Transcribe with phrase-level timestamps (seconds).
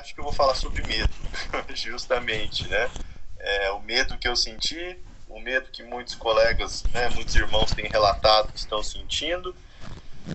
[0.00, 1.12] acho que eu vou falar sobre medo,
[1.74, 2.90] justamente, né?
[3.38, 7.88] É, o medo que eu senti, o medo que muitos colegas, né, muitos irmãos têm
[7.88, 9.54] relatado que estão sentindo,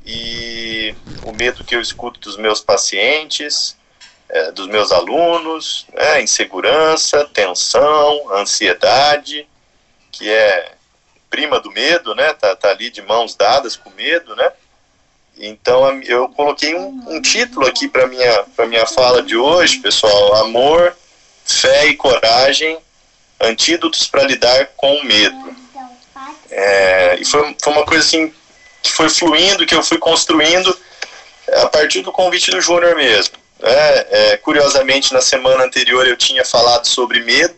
[0.06, 3.78] e o medo que eu escuto dos meus pacientes,
[4.30, 9.48] é, dos meus alunos, né, insegurança, tensão, ansiedade,
[10.12, 10.76] que é
[11.30, 12.34] prima do medo, né?
[12.34, 14.52] Tá, tá ali de mãos dadas com medo, né?
[15.40, 20.36] Então eu coloquei um, um título aqui para minha para minha fala de hoje, pessoal:
[20.36, 20.96] amor,
[21.46, 22.78] fé e coragem,
[23.40, 25.58] antídotos para lidar com o medo.
[26.52, 28.34] É, e foi, foi uma coisa assim
[28.84, 30.78] que foi fluindo, que eu fui construindo
[31.54, 33.36] a partir do convite do Júnior mesmo.
[33.62, 37.56] É, é, curiosamente, na semana anterior eu tinha falado sobre medo,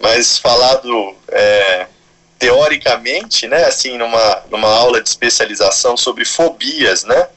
[0.00, 1.86] mas falado é,
[2.38, 7.28] teoricamente, né, assim, numa, numa aula de especialização sobre fobias, né,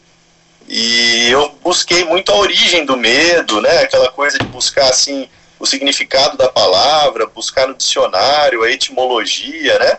[0.67, 5.27] e eu busquei muito a origem do medo, né, aquela coisa de buscar, assim,
[5.59, 9.97] o significado da palavra, buscar no dicionário, a etimologia, né,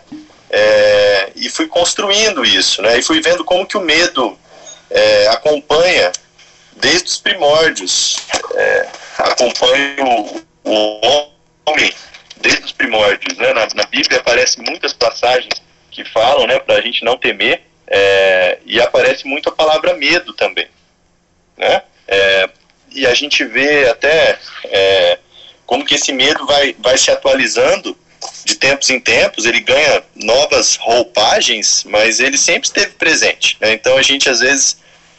[0.50, 4.38] é, e fui construindo isso, né, e fui vendo como que o medo
[4.88, 6.12] é, acompanha
[6.76, 8.18] desde os primórdios,
[8.54, 8.88] é,
[9.18, 11.00] acompanha o, o
[11.66, 11.92] homem
[12.42, 13.38] desde os primórdios.
[13.38, 13.52] Né?
[13.52, 18.58] Na, na Bíblia aparecem muitas passagens que falam né, para a gente não temer, é,
[18.64, 20.66] e aparece muito a palavra medo também.
[21.56, 21.82] Né?
[22.08, 22.48] É,
[22.90, 25.18] e a gente vê até é,
[25.66, 27.96] como que esse medo vai, vai se atualizando
[28.44, 33.56] de tempos em tempos, ele ganha novas roupagens, mas ele sempre esteve presente.
[33.60, 33.72] Né?
[33.72, 34.78] Então a gente, às vezes,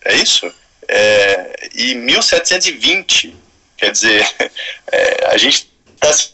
[0.04, 0.52] é isso?
[0.88, 3.36] É, e 1720.
[3.76, 4.26] Quer dizer,
[4.90, 6.32] é, a gente está se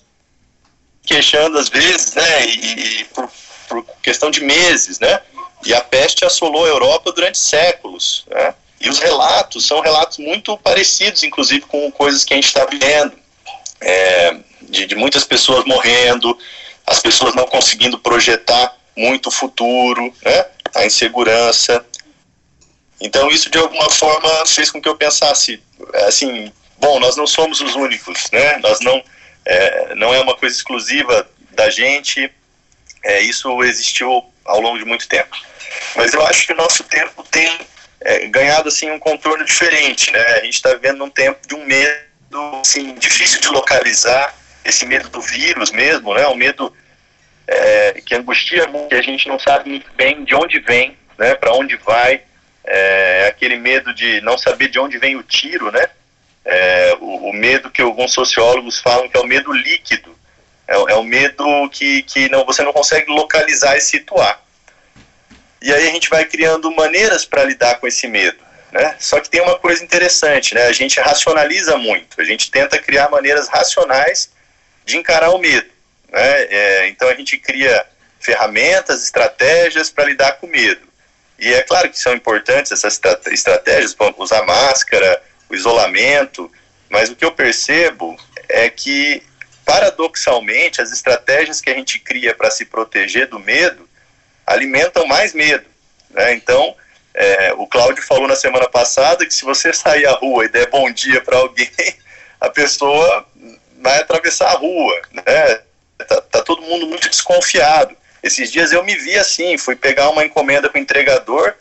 [1.05, 3.29] queixando às vezes, né, e, e por,
[3.69, 5.21] por questão de meses, né,
[5.65, 8.25] e a peste assolou a Europa durante séculos.
[8.29, 8.55] Né?
[8.81, 13.13] E os relatos são relatos muito parecidos, inclusive, com coisas que a gente está vivendo.
[13.81, 16.37] É, de, de, muitas pessoas morrendo,
[16.87, 20.47] as pessoas não conseguindo projetar muito o futuro, né?
[20.75, 21.85] a insegurança.
[23.01, 25.63] Então, isso de alguma forma fez com que eu pensasse
[26.07, 28.59] assim: bom, nós não somos os únicos, né?
[28.59, 29.03] nós não,
[29.45, 32.31] é, não é uma coisa exclusiva da gente,
[33.05, 35.37] é, isso existiu ao longo de muito tempo.
[35.95, 37.59] Mas eu acho que o nosso tempo tem
[38.01, 40.21] é, ganhado assim um contorno diferente, né?
[40.21, 41.99] A gente está vivendo um tempo de um medo
[42.61, 46.27] assim, difícil de localizar, esse medo do vírus mesmo, né?
[46.27, 46.75] O medo
[47.47, 51.35] é, que angustia muito, que a gente não sabe muito bem de onde vem, né?
[51.35, 52.23] Para onde vai,
[52.65, 55.89] é, aquele medo de não saber de onde vem o tiro, né?
[56.45, 60.18] É, o, o, medo que alguns sociólogos falam que é o medo líquido,
[60.69, 64.41] é, é o medo que, que não, você não consegue localizar e situar.
[65.61, 68.39] E aí a gente vai criando maneiras para lidar com esse medo.
[68.71, 68.95] Né?
[68.99, 70.67] Só que tem uma coisa interessante, né?
[70.67, 74.31] a gente racionaliza muito, a gente tenta criar maneiras racionais
[74.85, 75.69] de encarar o medo.
[76.11, 76.43] Né?
[76.45, 77.87] É, então a gente cria
[78.21, 80.87] ferramentas, estratégias para lidar com o medo.
[81.39, 86.51] E é claro que são importantes essas estratégias, usar máscara, o isolamento,
[86.91, 88.17] mas o que eu percebo
[88.49, 89.23] é que,
[89.69, 93.87] paradoxalmente, as estratégias que a gente cria para se proteger do medo
[94.47, 95.67] alimentam mais medo.
[96.09, 96.33] Né?
[96.33, 96.75] Então,
[97.13, 100.71] é, o Cláudio falou na semana passada que se você sair à rua e der
[100.71, 101.69] bom dia para alguém,
[102.41, 103.27] a pessoa
[103.83, 105.03] vai atravessar a rua.
[105.13, 105.61] Né?
[105.99, 107.95] Tá, tá, todo mundo muito desconfiado.
[108.23, 111.53] Esses dias eu me vi assim, fui pegar uma encomenda com o entregador,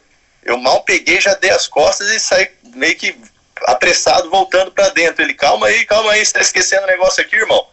[0.45, 3.17] eu mal peguei, já dei as costas e saí meio que
[3.63, 5.21] apressado voltando para dentro.
[5.21, 7.67] Ele, calma aí, calma aí, você está esquecendo o negócio aqui, irmão?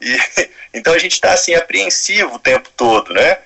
[0.00, 0.18] E,
[0.74, 3.38] então a gente está assim apreensivo o tempo todo, né?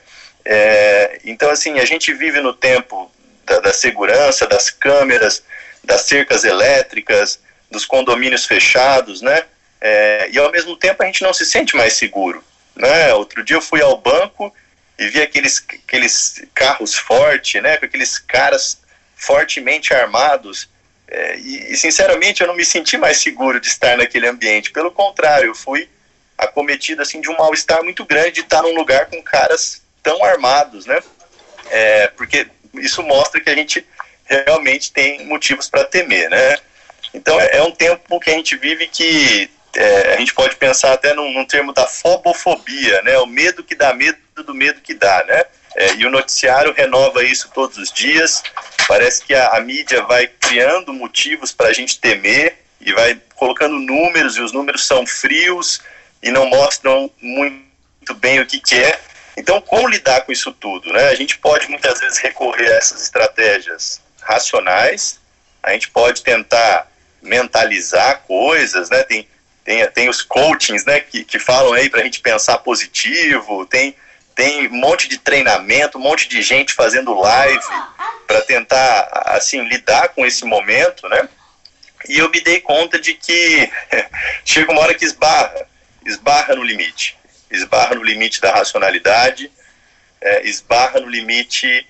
[0.44, 3.10] É, então, assim, a gente vive no tempo
[3.46, 5.42] da, da, segurança, das câmeras,
[5.84, 7.40] das cercas elétricas,
[7.70, 9.44] dos condomínios fechados, né?
[9.80, 12.42] É, e ao mesmo tempo a gente não se sente mais seguro,
[12.76, 13.12] né?
[13.14, 14.54] Outro dia eu fui ao banco
[14.98, 17.76] e vi aqueles, aqueles carros fortes, né?
[17.76, 18.78] Com aqueles caras
[19.16, 20.68] fortemente armados.
[21.08, 24.70] É, e, e, sinceramente eu não me senti mais seguro de estar naquele ambiente.
[24.70, 25.88] Pelo contrário, eu fui
[26.44, 30.86] acometido assim de um mal-estar muito grande de estar num lugar com caras tão armados,
[30.86, 31.00] né?
[31.70, 33.86] É, porque isso mostra que a gente
[34.24, 36.56] realmente tem motivos para temer, né?
[37.14, 40.92] Então é, é, um tempo que a gente vive que é, a gente pode pensar
[40.92, 43.18] até num, num, termo da fobofobia, né?
[43.18, 45.44] O medo que dá medo do medo que dá, né?
[45.74, 48.42] É, e o noticiário renova isso todos os dias.
[48.86, 53.78] Parece que a, a mídia vai criando motivos para a gente temer e vai colocando
[53.78, 55.80] números, e os números são frios
[56.22, 59.00] e não mostram muito bem o que, que é.
[59.36, 60.92] Então, como lidar com isso tudo?
[60.92, 61.08] Né?
[61.08, 65.18] A gente pode muitas vezes recorrer a essas estratégias racionais,
[65.62, 66.88] a gente pode tentar
[67.22, 69.02] mentalizar coisas, né?
[69.04, 69.28] Tem,
[69.64, 73.94] tem, tem os coachings, né, que, que falam aí para a gente pensar positivo, tem,
[74.34, 77.62] tem um monte de treinamento, um monte de gente fazendo live
[78.26, 81.28] para tentar, assim, lidar com esse momento, né?
[82.08, 83.70] E eu me dei conta de que
[84.44, 85.66] chega uma hora que esbarra,
[86.04, 87.16] esbarra no limite,
[87.50, 89.50] esbarra no limite da racionalidade,
[90.20, 91.86] é, esbarra no limite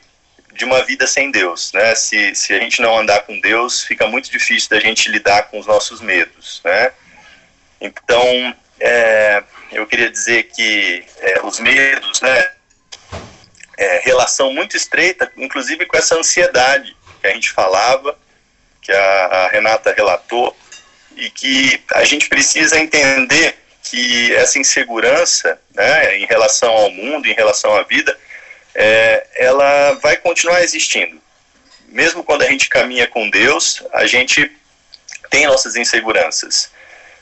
[0.54, 1.94] de uma vida sem Deus, né?
[1.94, 5.58] Se, se a gente não andar com Deus, fica muito difícil da gente lidar com
[5.58, 6.92] os nossos medos, né?
[7.80, 9.42] Então, é,
[9.72, 12.52] eu queria dizer que é, os medos, né?
[13.78, 18.16] É, relação muito estreita, inclusive com essa ansiedade que a gente falava,
[18.82, 20.54] que a, a Renata relatou,
[21.16, 23.58] e que a gente precisa entender
[23.92, 28.18] que essa insegurança, né, em relação ao mundo, em relação à vida,
[28.74, 31.20] é, ela vai continuar existindo.
[31.88, 34.50] Mesmo quando a gente caminha com Deus, a gente
[35.28, 36.70] tem nossas inseguranças.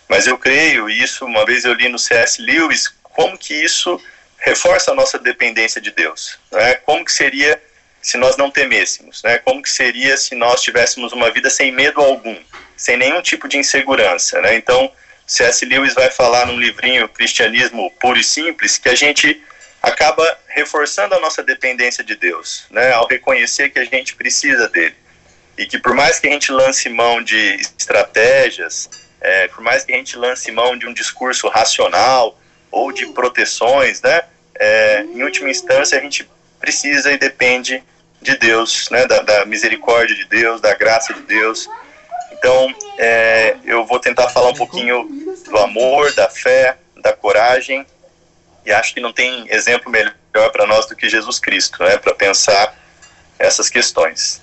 [0.08, 2.40] Mas eu creio, isso uma vez eu li no C.S.
[2.40, 4.00] Lewis, como que isso
[4.38, 6.38] reforça a nossa dependência de Deus.
[6.52, 6.74] Né?
[6.74, 7.60] Como que seria
[8.00, 9.24] se nós não temêssemos?
[9.24, 9.38] Né?
[9.38, 12.36] Como que seria se nós tivéssemos uma vida sem medo algum,
[12.76, 14.40] sem nenhum tipo de insegurança?
[14.40, 14.54] Né?
[14.54, 14.92] Então,
[15.30, 15.64] C.S.
[15.64, 19.40] Lewis vai falar num livrinho Cristianismo Puro e Simples que a gente
[19.80, 24.96] acaba reforçando a nossa dependência de Deus, né, ao reconhecer que a gente precisa dele.
[25.56, 28.90] E que por mais que a gente lance mão de estratégias,
[29.20, 32.36] é, por mais que a gente lance mão de um discurso racional
[32.68, 34.22] ou de proteções, né,
[34.58, 36.28] é, em última instância a gente
[36.58, 37.80] precisa e depende
[38.20, 41.68] de Deus, né, da, da misericórdia de Deus, da graça de Deus.
[42.40, 45.06] Então, é, eu vou tentar falar um pouquinho
[45.44, 47.84] do amor, da fé, da coragem
[48.64, 52.14] e acho que não tem exemplo melhor para nós do que Jesus Cristo, né, para
[52.14, 52.74] pensar
[53.38, 54.40] essas questões.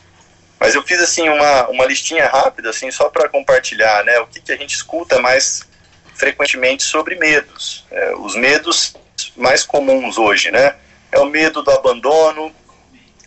[0.60, 4.42] Mas eu fiz assim uma, uma listinha rápida, assim, só para compartilhar, né, o que,
[4.42, 5.68] que a gente escuta mais
[6.14, 7.84] frequentemente sobre medos.
[7.90, 8.96] É, os medos
[9.36, 10.76] mais comuns hoje, né,
[11.12, 12.56] é o medo do abandono,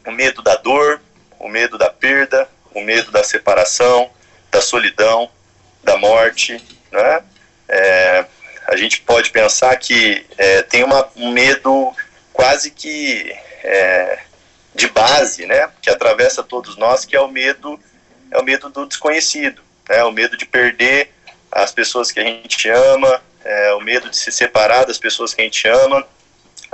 [0.07, 1.01] o medo da dor,
[1.41, 4.09] o medo da perda, o medo da separação,
[4.51, 5.31] da solidão,
[5.83, 7.23] da morte, né,
[7.69, 8.25] é,
[8.67, 11.93] a gente pode pensar que é, tem uma, um medo
[12.33, 14.19] quase que é,
[14.75, 17.79] de base, né, que atravessa todos nós, que é o medo
[18.33, 21.11] é o medo do desconhecido, né, o medo de perder
[21.51, 25.41] as pessoas que a gente ama, é, o medo de se separar das pessoas que
[25.41, 26.07] a gente ama.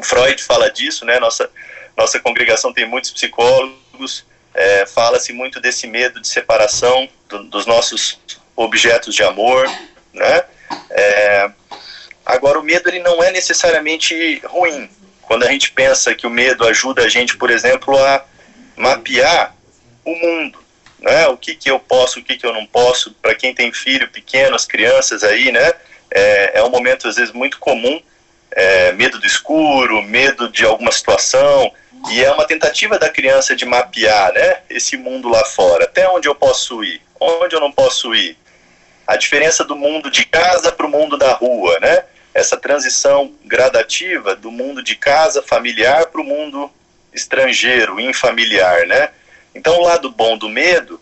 [0.03, 1.51] Freud fala disso, né, nossa
[1.97, 4.27] nossa congregação tem muitos psicólogos,
[4.57, 8.19] é, fala-se muito desse medo de separação do, dos nossos
[8.57, 9.69] objetos de amor,
[10.13, 10.45] né,
[10.91, 11.51] é,
[12.27, 14.91] Agora, o medo ele não é necessariamente ruim.
[15.23, 18.25] Quando a gente pensa que o medo ajuda a gente, por exemplo, a
[18.77, 19.55] mapear
[20.05, 20.59] o mundo,
[20.99, 21.29] né?
[21.29, 23.13] O que que eu posso, o que que eu não posso.
[23.23, 25.73] Para quem tem filho pequeno, as crianças aí, né?
[26.11, 28.03] É, é um momento às vezes muito comum,
[28.51, 31.73] é, medo do escuro, medo de alguma situação,
[32.11, 34.59] e é uma tentativa da criança de mapear, né?
[34.71, 35.85] Esse mundo lá fora.
[35.85, 37.01] Até onde eu posso ir?
[37.19, 38.37] Onde eu não posso ir?
[39.07, 42.05] A diferença do mundo de casa para o mundo da rua, né?
[42.37, 46.71] essa transição gradativa do mundo de casa familiar para o mundo
[47.11, 49.09] estrangeiro, infamiliar, né?
[49.55, 51.01] Então, o lado bom do medo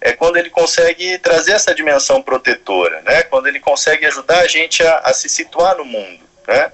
[0.00, 3.24] é quando ele consegue trazer essa dimensão protetora, né?
[3.24, 6.70] Quando ele consegue ajudar a gente a, a se situar no mundo, né?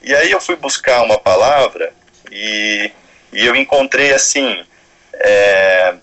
[0.00, 1.92] E aí eu fui buscar uma palavra
[2.30, 2.90] e,
[3.32, 4.64] e eu encontrei assim,
[5.14, 5.94] é,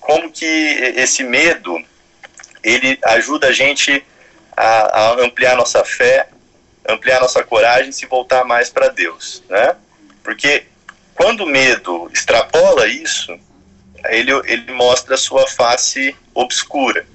[0.00, 0.44] como que
[0.96, 1.82] esse medo
[2.62, 4.04] ele ajuda a gente
[4.56, 6.28] a, a ampliar nossa fé,
[6.88, 9.76] ampliar nossa coragem se voltar mais para Deus, né?
[10.22, 10.64] Porque
[11.14, 13.38] quando o medo extrapola isso,
[14.08, 17.06] ele, ele mostra a sua face obscura.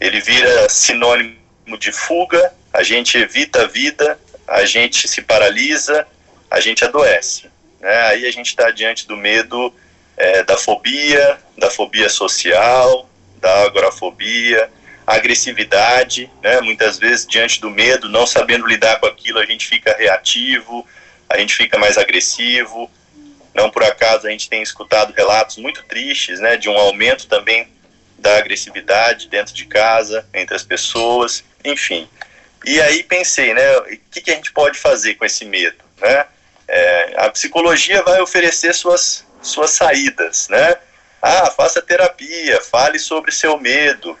[0.00, 1.36] Ele vira sinônimo
[1.78, 6.06] de fuga, a gente evita a vida, a gente se paralisa,
[6.50, 7.49] a gente adoece.
[7.80, 8.00] Né?
[8.02, 9.74] Aí a gente está diante do medo
[10.16, 13.08] é, da fobia, da fobia social,
[13.40, 14.70] da agorafobia,
[15.06, 16.60] agressividade, né?
[16.60, 20.86] Muitas vezes diante do medo, não sabendo lidar com aquilo, a gente fica reativo,
[21.28, 22.90] a gente fica mais agressivo.
[23.54, 27.66] Não por acaso a gente tem escutado relatos muito tristes, né, de um aumento também
[28.16, 32.08] da agressividade dentro de casa, entre as pessoas, enfim.
[32.64, 36.26] E aí pensei, né, o que, que a gente pode fazer com esse medo, né?
[36.72, 40.76] É, a psicologia vai oferecer suas, suas saídas, né?
[41.20, 44.16] Ah, faça terapia, fale sobre seu medo,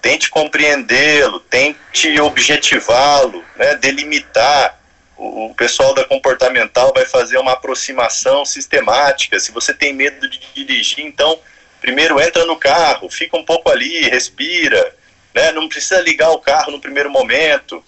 [0.00, 4.78] tente compreendê-lo, tente objetivá-lo, né, delimitar.
[5.16, 9.40] O, o, pessoal da comportamental vai fazer uma aproximação sistemática.
[9.40, 11.40] Se você tem medo de dirigir, então
[11.80, 14.94] primeiro entra no carro, fica um pouco ali, respira,
[15.34, 17.84] né, não precisa ligar o carro no primeiro momento.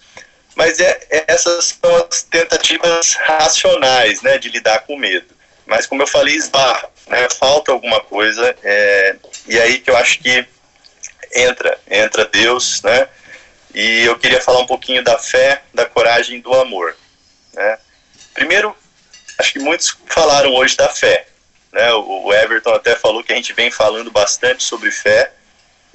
[0.55, 5.33] Mas é, é, essas são as tentativas racionais né, de lidar com o medo.
[5.65, 9.15] Mas como eu falei, esbarra, né, falta alguma coisa, é,
[9.47, 10.45] e aí que eu acho que
[11.33, 13.07] entra, entra Deus, né?
[13.73, 16.95] E eu queria falar um pouquinho da fé, da coragem do amor,
[17.53, 17.77] né?
[18.33, 18.75] Primeiro,
[19.37, 21.25] acho que muitos falaram hoje da fé,
[21.71, 21.93] né?
[21.93, 25.31] O Everton até falou que a gente vem falando bastante sobre fé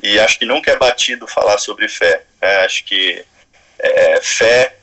[0.02, 2.22] e acho que nunca é batido falar sobre fé.
[2.40, 2.56] Né?
[2.64, 3.24] Acho que
[3.78, 4.76] é, fé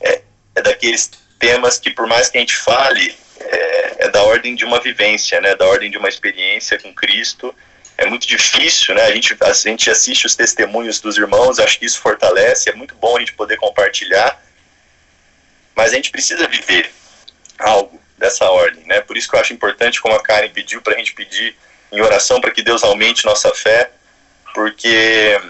[0.00, 0.22] é,
[0.54, 4.64] é, daqueles temas que por mais que a gente fale é, é da ordem de
[4.64, 5.54] uma vivência, né?
[5.54, 7.54] Da ordem de uma experiência com Cristo
[7.98, 9.02] é muito difícil, né?
[9.04, 12.94] A gente, a gente assiste os testemunhos dos irmãos, acho que isso fortalece, é muito
[12.94, 14.40] bom a gente poder compartilhar,
[15.74, 16.90] mas a gente precisa viver
[17.58, 19.00] algo dessa ordem, né?
[19.00, 21.56] Por isso que eu acho importante, como a Karen pediu, para a gente pedir
[21.90, 23.90] em oração para que Deus aumente nossa fé,
[24.54, 25.40] porque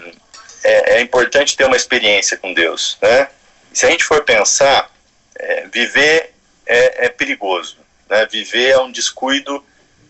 [0.63, 3.29] é, é, importante ter uma experiência com Deus, né?
[3.73, 4.91] se a gente for pensar,
[5.37, 6.33] é, viver
[6.65, 7.77] é, é perigoso,
[8.09, 8.25] né?
[8.25, 9.63] Viver é um descuido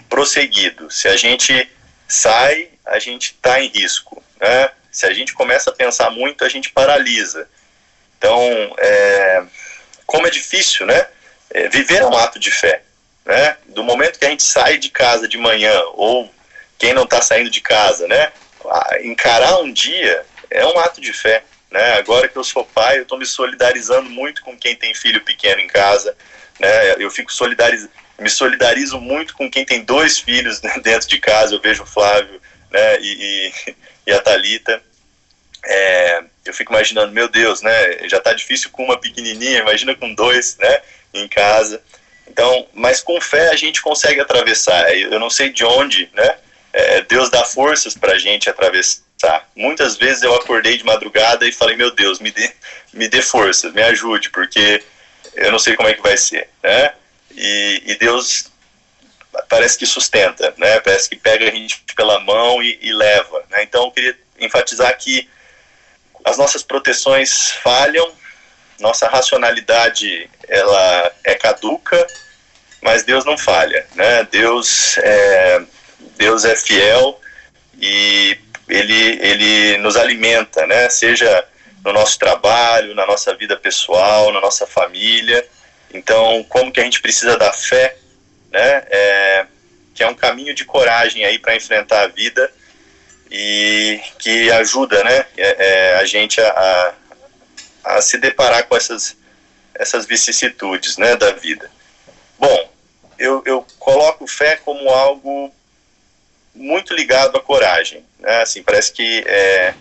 [0.10, 0.90] prosseguido.
[0.90, 1.70] Se a gente
[2.08, 4.24] sai, a gente está em risco.
[4.40, 4.72] Né?
[4.92, 7.48] Se a gente começa a pensar muito, a gente paralisa.
[8.18, 8.42] Então,
[8.78, 9.44] é,
[10.06, 11.08] como é difícil, né?
[11.50, 12.82] É, viver é um ato de fé.
[13.26, 13.58] Né?
[13.68, 16.34] Do momento que a gente sai de casa de manhã, ou
[16.78, 18.32] quem não está saindo de casa, né?
[19.02, 21.44] Encarar um dia é um ato de fé.
[21.72, 21.94] Né?
[21.94, 25.62] Agora que eu sou pai, eu estou me solidarizando muito com quem tem filho pequeno
[25.62, 26.16] em casa.
[26.60, 26.96] Né?
[26.98, 31.62] Eu fico solidarizando me solidarizo muito com quem tem dois filhos dentro de casa, eu
[31.62, 33.76] vejo o Flávio né, e, e,
[34.08, 34.82] e a Thalita.
[35.64, 40.14] É, eu fico imaginando, meu Deus, né, já está difícil com uma pequenininha, imagina com
[40.14, 40.82] dois né,
[41.14, 41.82] em casa.
[42.28, 44.94] Então, mas com fé a gente consegue atravessar.
[44.96, 46.38] Eu não sei de onde, né?
[46.74, 49.02] É, Deus dá forças para a gente atravessar.
[49.56, 52.52] Muitas vezes eu acordei de madrugada e falei, meu Deus, me dê,
[52.94, 54.84] me dê forças, me ajude, porque
[55.36, 56.94] eu não sei como é que vai ser, né?
[57.38, 58.52] e, e Deus
[59.48, 60.80] parece que sustenta, né?
[60.80, 63.44] Parece que pega a gente pela mão e, e leva.
[63.52, 63.64] Né?
[63.64, 65.30] Então eu queria enfatizar que
[66.26, 68.12] as nossas proteções falham,
[68.80, 72.06] nossa racionalidade ela é caduca,
[72.82, 74.24] mas Deus não falha, né?
[74.24, 75.62] Deus é,
[76.18, 77.22] Deus é fiel
[77.80, 80.90] e ele ele nos alimenta, né?
[80.90, 81.46] Seja
[81.84, 85.48] no nosso trabalho, na nossa vida pessoal, na nossa família.
[85.94, 87.96] Então, como que a gente precisa da fé,
[88.52, 88.84] né?
[88.90, 89.46] É,
[89.94, 92.52] que é um caminho de coragem aí para enfrentar a vida
[93.32, 95.26] e que ajuda, né?
[95.38, 96.94] É, é, a gente a,
[97.84, 99.16] a, se deparar com essas
[99.80, 101.70] essas vicissitudes, né, da vida.
[102.40, 102.72] Bom,
[103.18, 105.54] eu, eu coloco fé como algo
[106.58, 108.42] muito ligado à coragem, né?
[108.42, 109.74] Assim, parece que é,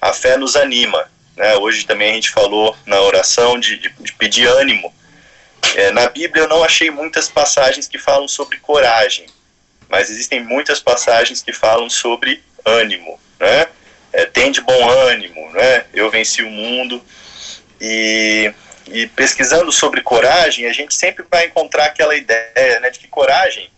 [0.00, 1.56] a fé nos anima, né?
[1.56, 4.92] Hoje também a gente falou na oração de, de, de pedir ânimo
[5.76, 9.26] é, na Bíblia eu não achei muitas passagens que falam sobre coragem,
[9.88, 13.66] mas existem muitas passagens que falam sobre ânimo, né?
[14.12, 15.86] É, tem de bom ânimo, né?
[15.94, 17.02] Eu venci o mundo
[17.80, 18.52] e,
[18.86, 23.70] e pesquisando sobre coragem a gente sempre vai encontrar aquela ideia, né, de que coragem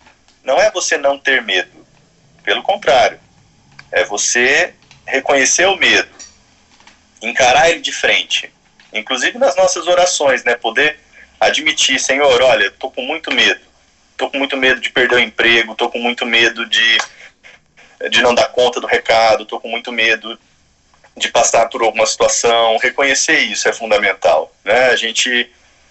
[0.42, 1.84] não é você não ter medo,
[2.44, 3.18] pelo contrário,
[3.90, 4.74] é você
[5.06, 6.08] reconhecer o medo,
[7.22, 8.52] encarar ele de frente,
[8.92, 10.54] inclusive nas nossas orações, né?
[10.54, 10.98] Poder
[11.40, 13.60] admitir, Senhor, olha, estou com muito medo.
[14.12, 16.98] Estou com muito medo de perder o emprego, estou com muito medo de,
[18.10, 20.38] de não dar conta do recado, estou com muito medo
[21.16, 22.76] de passar por alguma situação.
[22.78, 24.54] Reconhecer isso é fundamental.
[24.64, 24.86] Né?
[24.86, 25.50] A gente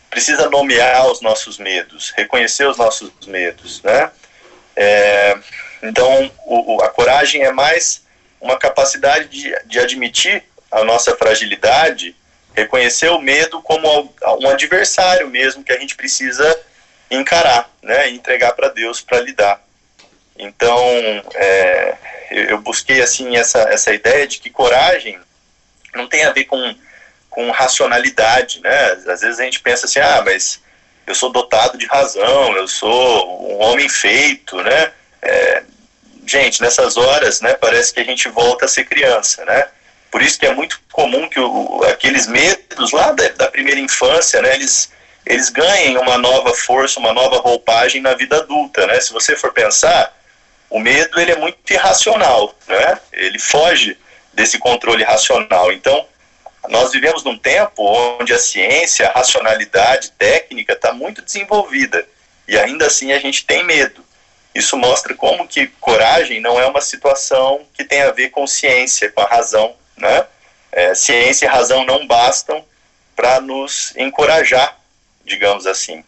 [0.10, 3.82] precisa nomear os nossos medos, reconhecer os nossos medos.
[3.84, 4.12] Né?
[4.76, 5.38] É,
[5.84, 8.04] então, o, a coragem é mais
[8.40, 12.16] uma capacidade de, de admitir a nossa fragilidade
[12.56, 16.60] reconhecer o medo como um adversário mesmo que a gente precisa
[17.10, 19.62] encarar, né, entregar para Deus para lidar.
[20.38, 20.78] Então,
[21.36, 21.96] é,
[22.32, 25.20] eu busquei assim essa essa ideia de que coragem
[25.94, 26.76] não tem a ver com
[27.30, 28.92] com racionalidade, né?
[29.08, 30.62] Às vezes a gente pensa assim, ah, mas
[31.08, 34.92] eu sou dotado de razão, eu sou um homem feito, né?
[35.20, 35.64] É,
[36.26, 39.68] gente, nessas horas, né, parece que a gente volta a ser criança, né?
[40.12, 44.42] Por isso que é muito comum que o, aqueles medos lá da, da, primeira infância,
[44.42, 44.92] né, eles,
[45.26, 49.00] eles ganhem uma nova força, uma nova roupagem na vida adulta, né?
[49.00, 50.16] Se você for pensar,
[50.70, 53.00] o medo ele é muito irracional, né?
[53.12, 53.98] Ele foge
[54.34, 55.72] desse controle racional.
[55.72, 56.06] Então,
[56.70, 62.06] nós vivemos num tempo onde a ciência, a racionalidade técnica está muito desenvolvida
[62.48, 64.04] e ainda assim a gente tem medo.
[64.54, 69.12] Isso mostra como que coragem não é uma situação que tem a ver com ciência,
[69.12, 70.26] com a razão, né?
[70.72, 72.64] É, ciência e razão não bastam
[73.16, 74.78] para nos encorajar,
[75.24, 76.04] digamos assim.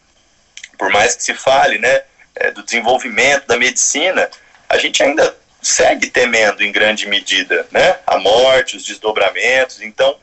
[0.78, 2.02] Por mais que se fale, né,
[2.34, 4.28] é, do desenvolvimento da medicina,
[4.68, 9.80] a gente ainda segue temendo em grande medida, né, a morte, os desdobramentos.
[9.80, 10.16] Então,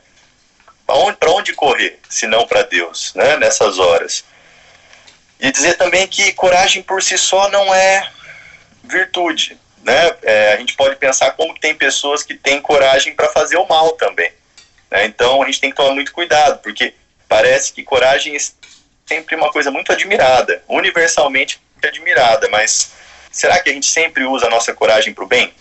[0.86, 4.24] para onde, onde correr, se não para Deus, né, nessas horas?
[5.44, 8.10] E dizer também que coragem por si só não é
[8.82, 9.58] virtude.
[9.82, 10.16] Né?
[10.22, 13.92] É, a gente pode pensar como tem pessoas que têm coragem para fazer o mal
[13.92, 14.32] também.
[14.90, 15.04] Né?
[15.04, 16.94] Então a gente tem que tomar muito cuidado, porque
[17.28, 18.38] parece que coragem é
[19.04, 22.92] sempre uma coisa muito admirada, universalmente admirada, mas
[23.30, 25.52] será que a gente sempre usa a nossa coragem para o bem?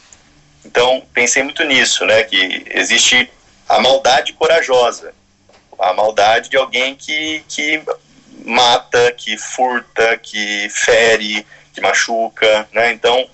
[0.64, 2.24] Então pensei muito nisso, né?
[2.24, 3.30] Que existe
[3.68, 5.14] a maldade corajosa,
[5.78, 7.84] a maldade de alguém que, que
[8.44, 12.92] mata, que furta, que fere, que machuca, né?
[12.92, 13.30] Então,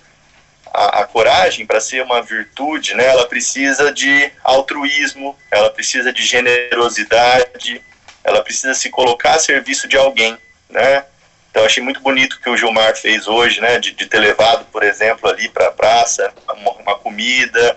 [0.72, 6.22] a, a coragem, para ser uma virtude, né, ela precisa de altruísmo, ela precisa de
[6.22, 7.82] generosidade,
[8.22, 10.36] ela precisa se colocar a serviço de alguém,
[10.68, 11.04] né?
[11.50, 14.64] Então, achei muito bonito o que o Gilmar fez hoje, né, de, de ter levado,
[14.66, 17.76] por exemplo, ali para a praça uma, uma comida,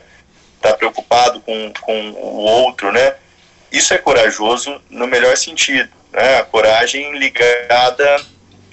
[0.61, 3.15] tá preocupado com, com o outro, né?
[3.71, 6.37] Isso é corajoso no melhor sentido, né?
[6.37, 8.23] A coragem ligada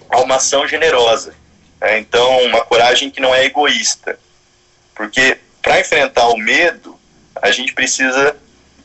[0.09, 1.35] a uma ação generosa.
[1.81, 1.99] Né?
[1.99, 4.19] Então, uma coragem que não é egoísta.
[4.95, 6.99] Porque para enfrentar o medo,
[7.41, 8.37] a gente precisa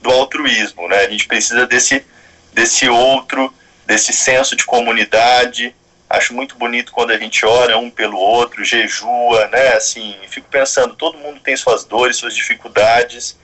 [0.01, 1.00] do altruísmo, né?
[1.00, 2.05] a gente precisa desse,
[2.53, 3.53] desse outro,
[3.85, 5.75] desse senso de comunidade.
[6.09, 9.69] Acho muito bonito quando a gente ora um pelo outro, jejua, né?
[9.69, 13.38] Assim, fico pensando, todo mundo tem suas dores, suas dificuldades,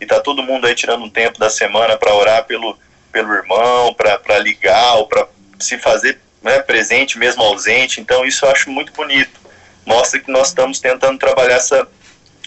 [0.00, 2.78] e tá todo mundo aí tirando um tempo da semana para orar pelo,
[3.16, 5.26] pelo irmão, para ligar, ou para
[5.58, 7.98] se fazer né, presente mesmo ausente.
[7.98, 9.40] Então isso eu acho muito bonito.
[9.86, 11.88] Mostra que nós estamos tentando trabalhar essa,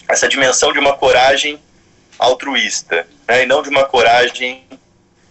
[0.06, 1.60] essa dimensão de uma coragem
[2.16, 4.64] altruísta, né, e não de uma coragem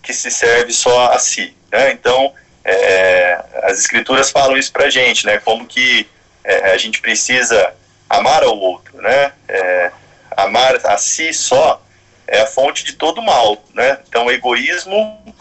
[0.03, 1.55] que se serve só a si.
[1.71, 1.93] Né?
[1.93, 2.33] Então
[2.65, 6.05] é, as escrituras falam isso para a gente, né, como que
[6.43, 7.73] é, a gente precisa
[8.09, 9.31] amar ao outro, né?
[9.47, 9.91] É,
[10.35, 11.81] amar a si só
[12.29, 13.99] é a fonte de todo mal, né?
[14.07, 15.35] Então egoísmo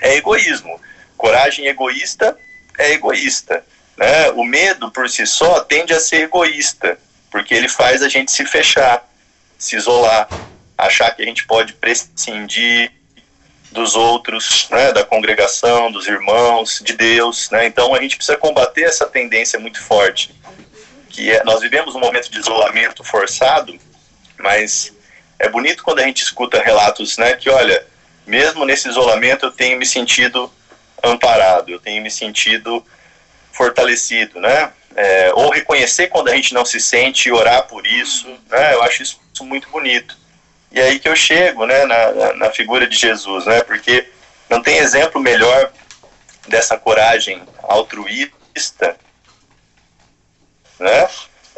[0.00, 0.80] é egoísmo,
[1.16, 2.36] coragem egoísta
[2.78, 3.64] é egoísta.
[3.96, 4.30] Né?
[4.30, 6.98] O medo por si só tende a ser egoísta,
[7.30, 9.08] porque ele faz a gente se fechar,
[9.56, 10.28] se isolar,
[10.76, 12.92] achar que a gente pode prescindir
[13.70, 17.50] dos outros, né, da congregação, dos irmãos, de Deus.
[17.50, 17.66] Né?
[17.66, 20.34] Então a gente precisa combater essa tendência muito forte,
[21.08, 23.78] que é, nós vivemos um momento de isolamento forçado,
[24.38, 24.92] mas
[25.44, 27.86] é bonito quando a gente escuta relatos, né, que olha,
[28.26, 30.50] mesmo nesse isolamento eu tenho me sentido
[31.02, 32.84] amparado, eu tenho me sentido
[33.52, 34.72] fortalecido, né?
[34.96, 38.74] É, ou reconhecer quando a gente não se sente e orar por isso, né?
[38.74, 40.16] Eu acho isso muito bonito.
[40.72, 43.62] E aí que eu chego, né, na, na, na figura de Jesus, né?
[43.62, 44.08] Porque
[44.48, 45.70] não tem exemplo melhor
[46.48, 48.96] dessa coragem altruísta,
[50.78, 51.08] né?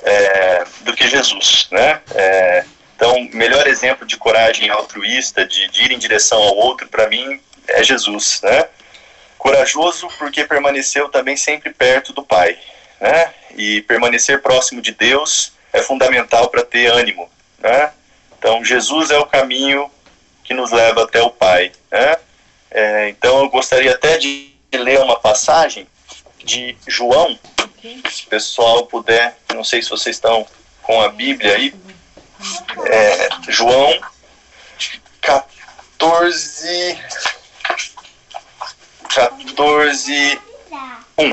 [0.03, 2.01] É, do que Jesus, né?
[2.15, 2.65] É,
[2.97, 7.39] então, melhor exemplo de coragem altruísta, de, de ir em direção ao outro, para mim,
[7.69, 8.69] é Jesus, né?
[9.37, 12.59] Corajoso porque permaneceu também sempre perto do Pai,
[12.99, 13.35] né?
[13.55, 17.93] E permanecer próximo de Deus é fundamental para ter ânimo, né?
[18.39, 19.91] Então Jesus é o caminho
[20.43, 22.17] que nos leva até o Pai, né?
[22.71, 25.87] É, então eu gostaria até de ler uma passagem
[26.43, 27.39] de João,
[28.11, 30.47] se o pessoal puder, não sei se vocês estão
[30.83, 31.75] com a Bíblia aí,
[32.87, 34.01] é, João
[35.21, 36.99] 14,
[39.09, 40.41] 14,
[41.19, 41.33] 1.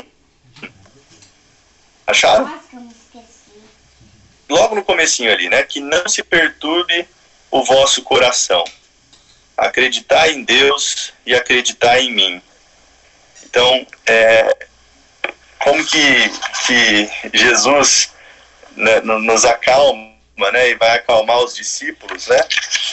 [2.06, 2.60] Acharam?
[4.48, 5.62] Logo no comecinho ali, né?
[5.62, 7.08] Que não se perturbe
[7.50, 8.64] o vosso coração.
[9.56, 12.42] Acreditar em Deus e acreditar em mim.
[13.44, 14.66] Então, é,
[15.60, 16.28] como que,
[16.66, 18.12] que Jesus
[18.76, 22.40] né, nos acalma né, e vai acalmar os discípulos, né,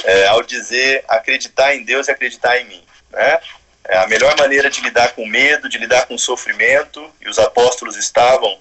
[0.04, 3.40] é, ao dizer acreditar em Deus e acreditar em mim, né?
[3.84, 7.98] É a melhor maneira de lidar com medo, de lidar com sofrimento, e os apóstolos
[7.98, 8.58] estavam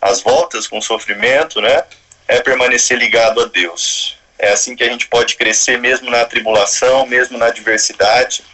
[0.00, 1.84] às voltas com sofrimento, né?
[2.28, 4.16] É permanecer ligado a Deus.
[4.38, 8.44] É assim que a gente pode crescer mesmo na tribulação, mesmo na adversidade.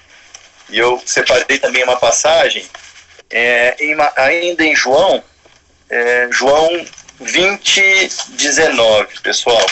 [0.68, 2.66] E eu separei também uma passagem
[3.30, 5.22] é, em, ainda em João,
[5.88, 6.84] é, João
[7.20, 9.64] 20, 19, pessoal.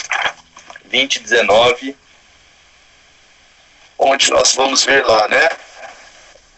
[0.87, 1.96] 20, 19,
[3.98, 5.48] onde nós vamos ver lá, né?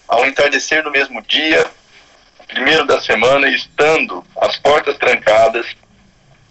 [0.07, 1.67] Ao entardecer no mesmo dia,
[2.47, 5.67] primeiro da semana, estando as portas trancadas,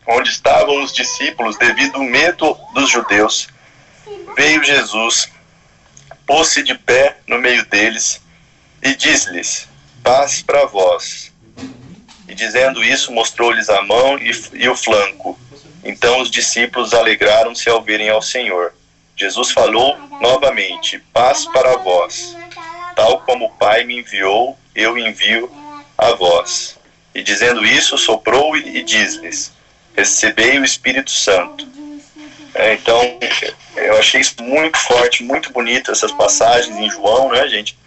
[0.07, 3.47] onde estavam os discípulos devido ao medo dos judeus,
[4.35, 5.29] veio Jesus,
[6.25, 8.21] pôs-se de pé no meio deles
[8.81, 9.67] e disse-lhes:
[10.03, 11.31] Paz para vós.
[12.27, 15.39] E dizendo isso, mostrou-lhes a mão e, e o flanco.
[15.83, 18.73] Então os discípulos alegraram-se ao verem ao Senhor.
[19.15, 22.35] Jesus falou novamente: Paz para vós.
[22.95, 25.51] Tal como o Pai me enviou, eu envio
[25.97, 26.77] a vós.
[27.13, 29.53] E dizendo isso, soprou e, diz-lhes:
[29.95, 31.67] Recebei o Espírito Santo.
[32.53, 33.19] É, então,
[33.75, 37.77] eu achei isso muito forte, muito bonito, essas passagens em João, né, gente?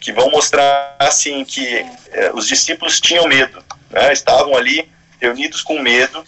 [0.00, 4.12] Que vão mostrar, assim, que é, os discípulos tinham medo, né?
[4.12, 6.24] Estavam ali reunidos com medo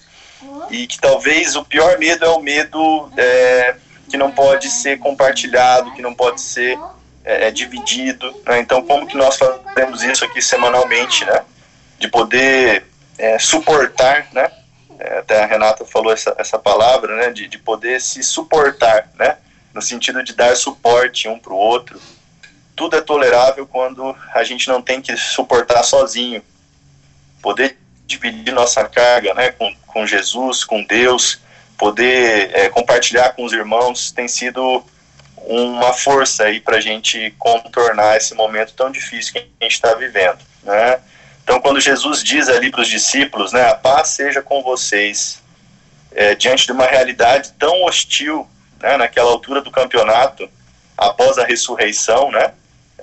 [0.71, 3.77] e que talvez o pior medo é o medo é,
[4.09, 6.79] que não pode ser compartilhado, que não pode ser
[7.25, 8.31] é, é, dividido.
[8.47, 8.61] Né?
[8.61, 11.43] Então, como que nós fazemos isso aqui semanalmente, né?
[11.99, 12.87] De poder
[13.19, 14.51] é, suportar, né?
[14.99, 17.31] É, até a Renata falou essa, essa palavra, né?
[17.31, 19.39] De, de poder se suportar, né?
[19.73, 22.01] No sentido de dar suporte um para o outro.
[22.77, 26.43] Tudo é tolerável quando a gente não tem que suportar sozinho.
[27.45, 27.77] Poder
[28.07, 29.53] dividir nossa carga, né?
[29.53, 31.43] Com, com Jesus, com Deus,
[31.77, 34.83] poder é, compartilhar com os irmãos tem sido
[35.37, 39.93] uma força aí para a gente contornar esse momento tão difícil que a gente está
[39.93, 40.99] vivendo, né?
[41.43, 45.43] Então, quando Jesus diz ali para os discípulos, né, a paz seja com vocês,
[46.13, 48.49] é, diante de uma realidade tão hostil,
[48.81, 50.49] né, naquela altura do campeonato,
[50.97, 52.55] após a ressurreição, né,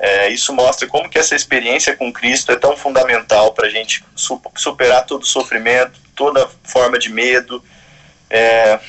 [0.01, 4.03] é, isso mostra como que essa experiência com Cristo é tão fundamental para a gente
[4.55, 7.63] superar todo sofrimento, toda forma de medo,
[8.29, 8.79] é,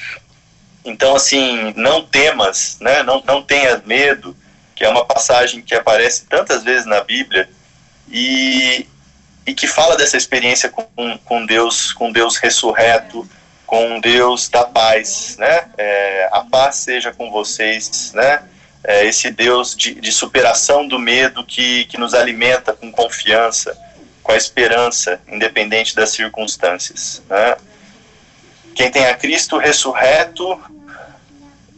[0.84, 3.02] então, assim, não temas, né?
[3.02, 4.36] não, não tenhas medo,
[4.74, 7.48] que é uma passagem que aparece tantas vezes na Bíblia
[8.08, 8.86] e,
[9.46, 13.28] e que fala dessa experiência com, com Deus, com Deus ressurreto,
[13.66, 15.68] com Deus da paz, né?
[15.78, 18.42] É, a paz seja com vocês, né?
[18.84, 23.76] É, esse Deus de, de superação do medo que, que nos alimenta com confiança,
[24.22, 27.56] com a esperança, independente das circunstâncias, né?
[28.74, 30.60] Quem tem a Cristo ressurreto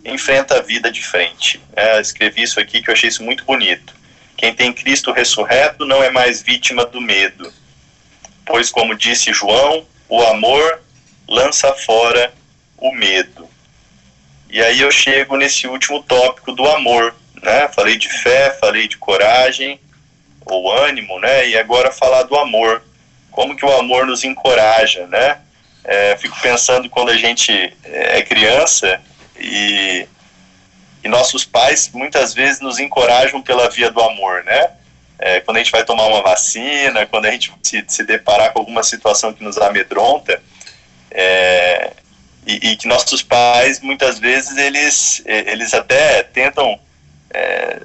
[0.04, 1.60] enfrenta a vida de frente.
[1.74, 3.94] É, escrevi isso aqui que eu achei isso muito bonito.
[4.36, 7.52] Quem tem Cristo ressurreto não é mais vítima do medo,
[8.44, 10.82] pois, como disse João, o amor
[11.28, 12.32] lança fora
[12.76, 13.48] o medo.
[14.54, 17.12] E aí eu chego nesse último tópico do amor,
[17.42, 17.68] né?
[17.74, 19.80] Falei de fé, falei de coragem
[20.46, 21.48] ou ânimo, né?
[21.48, 22.80] E agora falar do amor.
[23.32, 25.38] Como que o amor nos encoraja, né?
[25.82, 29.02] É, fico pensando quando a gente é criança
[29.36, 30.06] e,
[31.02, 34.70] e nossos pais muitas vezes nos encorajam pela via do amor, né?
[35.18, 38.60] É, quando a gente vai tomar uma vacina, quando a gente se, se deparar com
[38.60, 40.40] alguma situação que nos amedronta,
[41.10, 41.90] é,
[42.46, 46.78] e, e, que nossos pais muitas vezes eles, eles até tentam
[47.30, 47.82] é,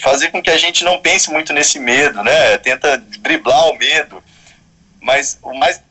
[0.00, 2.56] fazer com que a gente não pense muito nesse medo, né?
[2.58, 4.22] Tenta driblar o medo,
[5.00, 5.82] mas o mais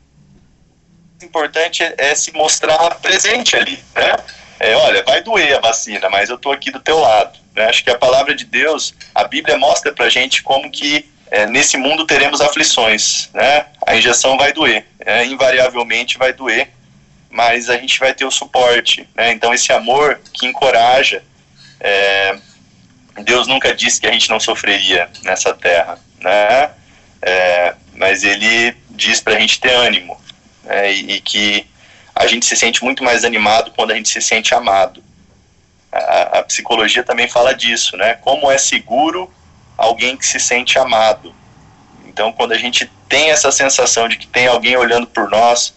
[1.22, 4.16] importante é, é, se mostrar presente ali, né?
[4.60, 7.38] É, olha, vai doer a vacina, mas eu estou aqui do teu lado.
[7.54, 7.66] Né?
[7.66, 11.76] Acho que a palavra de Deus, a Bíblia mostra para gente como que é, nesse
[11.76, 13.66] mundo teremos aflições, né?
[13.86, 16.70] A injeção vai doer, é, invariavelmente vai doer,
[17.30, 19.32] mas a gente vai ter o suporte, né?
[19.32, 21.22] Então esse amor que encoraja,
[21.80, 22.36] é,
[23.22, 26.70] Deus nunca disse que a gente não sofreria nessa terra, né?
[27.20, 30.20] É, mas Ele diz para a gente ter ânimo,
[30.64, 31.66] né, e, e, que
[32.14, 35.02] a gente se sente muito mais animado quando a gente se sente amado.
[35.90, 38.14] A, a, psicologia também fala disso, né?
[38.14, 39.32] Como é seguro
[39.76, 41.34] alguém que se sente amado.
[42.06, 45.74] Então, quando a gente tem essa sensação de que tem alguém olhando por nós,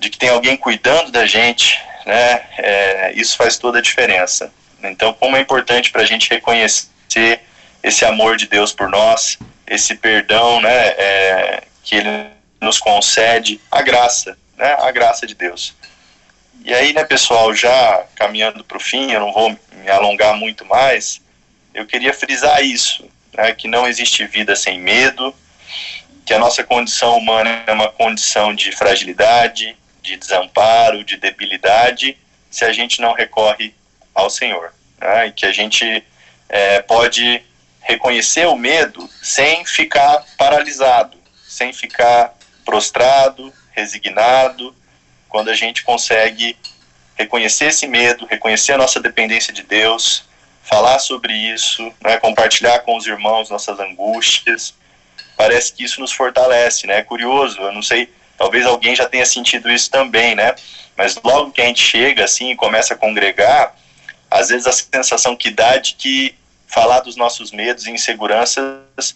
[0.00, 2.42] de que tem alguém cuidando da gente, né?
[2.58, 4.52] É, isso faz toda a diferença.
[4.82, 7.40] Então, como é importante para a gente reconhecer
[7.82, 10.88] esse amor de Deus por nós, esse perdão, né?
[10.88, 15.74] É, que Ele nos concede a graça, né, a graça de Deus.
[16.62, 20.64] E aí, né, pessoal, já caminhando para o fim, eu não vou me alongar muito
[20.66, 21.20] mais,
[21.72, 25.34] eu queria frisar isso, né, que não existe vida sem medo,
[26.26, 32.16] que a nossa condição humana é uma condição de fragilidade, de desamparo, de debilidade,
[32.50, 33.74] se a gente não recorre
[34.14, 36.04] ao Senhor, né, e que a gente
[36.48, 37.42] é, pode
[37.80, 41.16] reconhecer o medo sem ficar paralisado,
[41.48, 42.34] sem ficar
[42.64, 44.74] prostrado, resignado,
[45.28, 46.56] quando a gente consegue
[47.16, 50.28] reconhecer esse medo, reconhecer a nossa dependência de Deus,
[50.62, 54.74] falar sobre isso, né, compartilhar com os irmãos nossas angústias,
[55.36, 56.98] parece que isso nos fortalece, né?
[56.98, 60.54] É curioso, eu não sei, talvez alguém já tenha sentido isso também, né?
[60.96, 63.74] Mas logo que a gente chega assim e começa a congregar,
[64.30, 66.34] às vezes a sensação que dá de que
[66.66, 69.14] falar dos nossos medos e inseguranças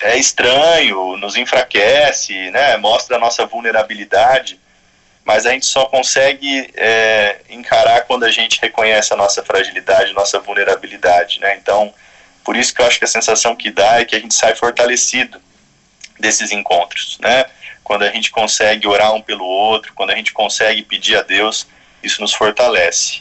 [0.00, 2.76] é estranho, nos enfraquece, né?
[2.76, 4.58] Mostra a nossa vulnerabilidade
[5.22, 10.40] mas a gente só consegue é, encarar quando a gente reconhece a nossa fragilidade, nossa
[10.40, 11.56] vulnerabilidade, né?
[11.56, 11.94] Então,
[12.42, 14.56] por isso que eu acho que a sensação que dá é que a gente sai
[14.56, 15.40] fortalecido
[16.18, 17.44] desses encontros, né?
[17.90, 21.66] Quando a gente consegue orar um pelo outro, quando a gente consegue pedir a Deus,
[22.00, 23.20] isso nos fortalece.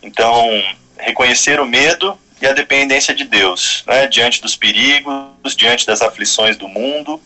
[0.00, 0.48] Então,
[0.96, 4.06] reconhecer o medo e a dependência de Deus, né?
[4.06, 7.20] Diante dos perigos, diante das aflições do mundo,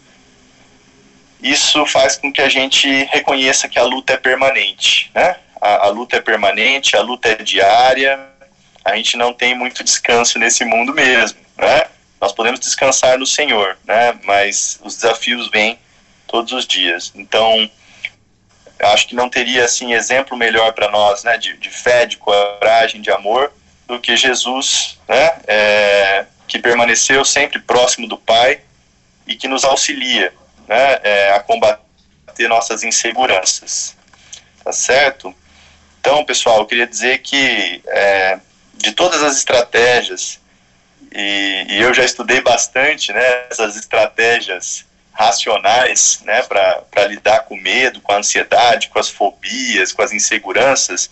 [1.43, 5.37] isso faz com que a gente reconheça que a luta é permanente, né?
[5.61, 8.19] A, a, luta é permanente, a luta é diária,
[8.83, 11.83] a gente não tem muito descanso nesse mundo mesmo, né?
[12.19, 14.19] Nós podemos descansar no Senhor, né?
[14.25, 15.79] Mas os desafios vêm
[16.33, 17.12] todos os dias.
[17.14, 17.71] Então,
[18.81, 21.37] acho que não teria assim exemplo melhor para nós, né?
[21.37, 23.53] De, de, fé, de coragem, de amor,
[23.87, 25.38] do que Jesus, né?
[25.47, 28.61] É, que permaneceu sempre próximo do Pai
[29.27, 30.33] e que nos auxilia
[30.66, 33.97] né, é, a combater nossas inseguranças.
[34.64, 35.35] Tá certo?
[36.01, 38.38] Então, pessoal, eu queria dizer que é,
[38.75, 40.40] de todas as estratégias,
[41.14, 47.61] e, e, eu já estudei bastante né, essas estratégias racionais né, para lidar com o
[47.61, 51.11] medo, com a ansiedade, com as fobias, com as inseguranças,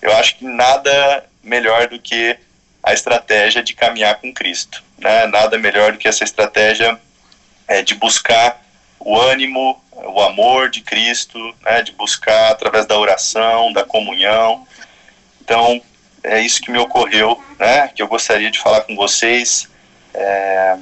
[0.00, 2.38] eu acho que nada melhor do que
[2.82, 4.84] a estratégia de caminhar com Cristo.
[4.98, 5.26] Né?
[5.26, 6.98] Nada melhor do que essa estratégia
[7.66, 8.62] é, de buscar
[8.98, 14.66] o ânimo, o amor de Cristo, né, de buscar através da oração, da comunhão.
[15.40, 15.80] Então,
[16.22, 19.68] é isso que me ocorreu, né, que eu gostaria de falar com vocês.
[20.12, 20.76] É,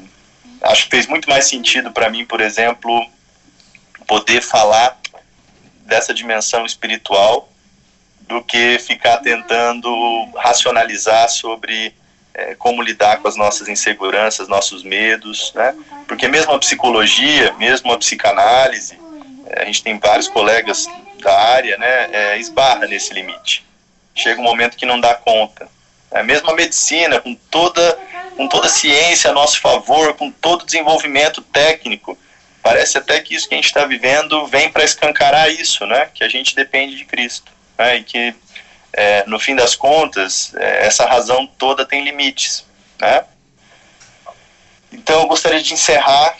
[0.68, 3.06] acho que fez muito mais sentido para mim, por exemplo,
[4.06, 4.98] poder falar
[5.84, 7.48] dessa dimensão espiritual
[8.20, 9.90] do que ficar tentando
[10.36, 11.94] racionalizar sobre
[12.34, 15.74] é, como lidar com as nossas inseguranças, nossos medos, né?
[16.06, 18.98] Porque mesmo a psicologia, mesmo a psicanálise,
[19.46, 20.86] é, a gente tem vários colegas
[21.22, 22.08] da área, né?
[22.12, 23.64] É, esbarra nesse limite.
[24.14, 25.68] Chega um momento que não dá conta.
[26.10, 27.98] É, mesmo a medicina, com toda,
[28.36, 32.18] com toda a ciência a nosso favor, com todo o desenvolvimento técnico,
[32.62, 36.10] parece até que isso que a gente está vivendo vem para escancarar isso, né?
[36.12, 37.96] Que a gente depende de Cristo, né?
[37.96, 38.34] E que
[38.92, 42.64] é, no fim das contas, é, essa razão toda tem limites,
[43.00, 43.24] né?
[44.92, 46.36] Então, eu gostaria de encerrar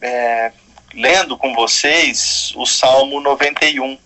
[0.00, 0.52] é,
[0.94, 3.98] lendo com vocês o Salmo 91,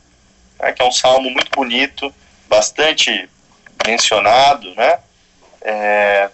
[0.59, 2.13] né, que é um salmo muito bonito,
[2.49, 3.29] bastante
[3.87, 4.99] mencionado, né?
[5.61, 6.31] É,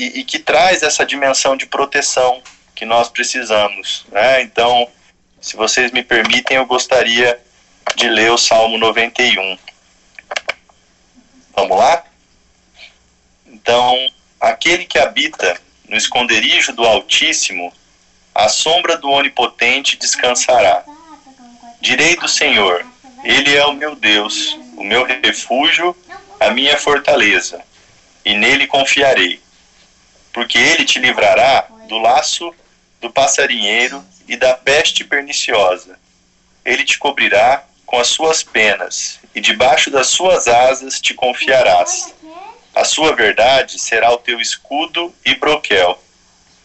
[0.00, 2.42] e, e, que traz essa dimensão de proteção
[2.74, 4.40] que nós precisamos, né?
[4.40, 4.88] Então,
[5.38, 7.38] se vocês me permitem, eu gostaria
[7.94, 9.58] de ler o Salmo 91.
[11.54, 12.02] Vamos lá?
[13.46, 13.94] Então,
[14.40, 17.70] aquele que habita no esconderijo do Altíssimo,
[18.34, 20.82] a sombra do Onipotente descansará.
[21.78, 22.86] Direi do Senhor,
[23.22, 25.94] Ele é o meu Deus, o meu refúgio,
[26.38, 27.62] a minha fortaleza,
[28.24, 29.42] e nele confiarei.
[30.32, 32.54] Porque ele te livrará do laço
[33.00, 35.98] do passarinheiro e da peste perniciosa.
[36.64, 42.14] Ele te cobrirá com as suas penas, e debaixo das suas asas te confiarás.
[42.72, 46.00] A sua verdade será o teu escudo e broquel.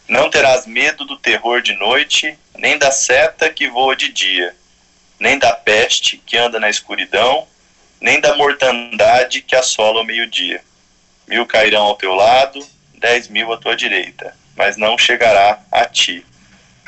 [0.06, 4.54] Não terás medo do terror de noite, nem da seta que voa de dia,
[5.18, 7.48] nem da peste que anda na escuridão,
[8.00, 10.62] nem da mortandade que assola ao meio-dia.
[11.26, 12.64] Mil cairão ao teu lado,
[12.98, 16.24] dez mil à tua direita, mas não chegará a ti.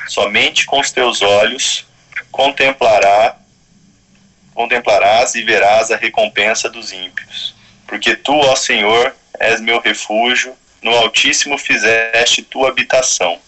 [0.07, 1.85] Somente com os teus olhos
[2.31, 3.35] contemplará
[4.53, 7.55] contemplarás e verás a recompensa dos ímpios.
[7.87, 13.39] Porque tu, ó Senhor, és meu refúgio, no Altíssimo fizeste tua habitação.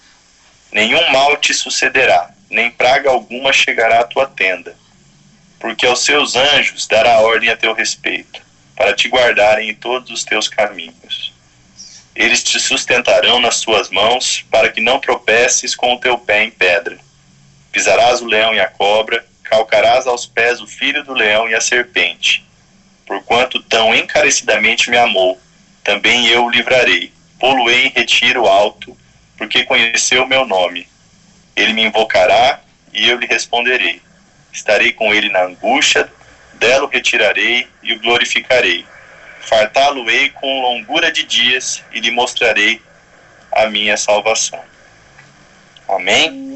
[0.71, 4.73] Nenhum mal te sucederá, nem praga alguma chegará à tua tenda.
[5.59, 8.41] Porque aos seus anjos dará ordem a teu respeito,
[8.73, 11.30] para te guardarem em todos os teus caminhos.
[12.15, 16.51] Eles te sustentarão nas suas mãos, para que não tropeces com o teu pé em
[16.51, 16.97] pedra.
[17.71, 21.61] Pisarás o leão e a cobra, calcarás aos pés o filho do leão e a
[21.61, 22.45] serpente.
[23.05, 25.39] Porquanto tão encarecidamente me amou,
[25.83, 27.11] também eu o livrarei.
[27.39, 28.95] Poluei em retiro alto,
[29.37, 30.87] porque conheceu o meu nome.
[31.55, 32.61] Ele me invocará
[32.93, 34.01] e eu lhe responderei.
[34.53, 36.11] Estarei com ele na angústia,
[36.53, 38.85] dela o retirarei e o glorificarei
[39.41, 42.81] fartá-lo-ei com longura de dias e lhe mostrarei
[43.51, 44.61] a minha salvação.
[45.87, 46.50] Amém?